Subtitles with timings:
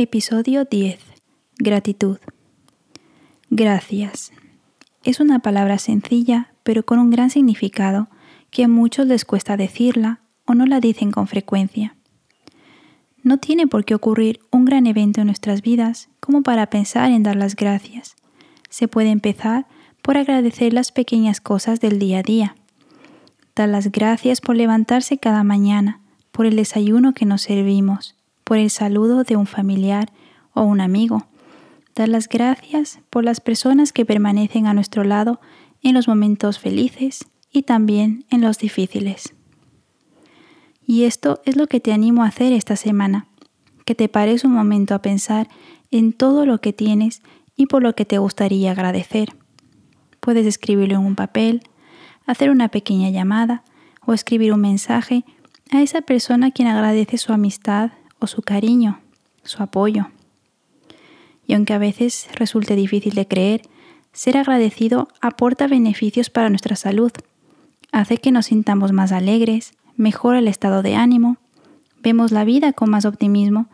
[0.00, 1.00] Episodio 10.
[1.58, 2.18] Gratitud.
[3.50, 4.30] Gracias.
[5.02, 8.06] Es una palabra sencilla, pero con un gran significado,
[8.52, 11.96] que a muchos les cuesta decirla o no la dicen con frecuencia.
[13.24, 17.24] No tiene por qué ocurrir un gran evento en nuestras vidas como para pensar en
[17.24, 18.14] dar las gracias.
[18.70, 19.66] Se puede empezar
[20.00, 22.54] por agradecer las pequeñas cosas del día a día.
[23.56, 28.14] Dar las gracias por levantarse cada mañana, por el desayuno que nos servimos,
[28.48, 30.10] por el saludo de un familiar
[30.54, 31.26] o un amigo.
[31.94, 35.38] Dar las gracias por las personas que permanecen a nuestro lado
[35.82, 39.34] en los momentos felices y también en los difíciles.
[40.86, 43.26] Y esto es lo que te animo a hacer esta semana,
[43.84, 45.46] que te pares un momento a pensar
[45.90, 47.20] en todo lo que tienes
[47.54, 49.36] y por lo que te gustaría agradecer.
[50.20, 51.64] Puedes escribirlo en un papel,
[52.24, 53.62] hacer una pequeña llamada
[54.06, 55.26] o escribir un mensaje
[55.70, 59.00] a esa persona a quien agradece su amistad o su cariño,
[59.42, 60.08] su apoyo.
[61.46, 63.62] Y aunque a veces resulte difícil de creer,
[64.12, 67.12] ser agradecido aporta beneficios para nuestra salud,
[67.92, 71.38] hace que nos sintamos más alegres, mejora el estado de ánimo,
[72.02, 73.68] vemos la vida con más optimismo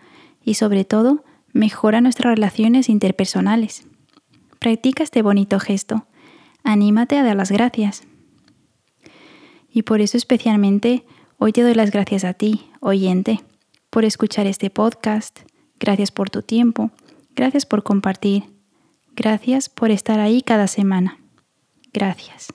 [0.45, 3.86] y sobre todo mejora nuestras relaciones interpersonales.
[4.58, 6.06] Practica este bonito gesto.
[6.62, 8.05] Anímate a dar las gracias.
[9.70, 11.05] Y por eso especialmente
[11.39, 13.41] hoy te doy las gracias a ti, oyente,
[13.95, 15.39] por escuchar este podcast.
[15.78, 16.91] Gracias por tu tiempo.
[17.37, 18.42] Gracias por compartir.
[19.14, 21.20] Gracias por estar ahí cada semana.
[21.92, 22.48] Gracias.